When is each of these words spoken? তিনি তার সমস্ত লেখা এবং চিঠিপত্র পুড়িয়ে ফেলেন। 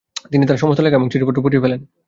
তিনি 0.31 0.43
তার 0.45 0.57
সমস্ত 0.57 0.79
লেখা 0.81 0.97
এবং 0.97 1.07
চিঠিপত্র 1.09 1.43
পুড়িয়ে 1.43 1.63
ফেলেন। 1.63 1.79